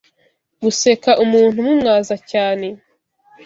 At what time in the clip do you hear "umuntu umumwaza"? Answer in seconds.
1.23-2.15